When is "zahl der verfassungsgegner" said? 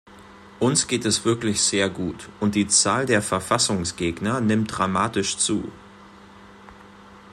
2.65-4.41